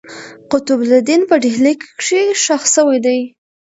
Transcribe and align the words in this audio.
قطب 0.51 0.79
الدین 0.87 1.21
په 1.29 1.35
ډهلي 1.43 1.73
کښي 1.99 2.21
ښخ 2.43 2.63
سوی 2.75 2.97
دئ. 3.05 3.21